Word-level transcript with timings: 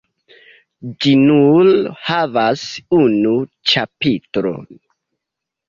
Ĝi 1.05 1.11
nur 1.25 1.69
havas 2.09 2.65
unu 3.03 3.37
ĉapitron. 3.75 4.69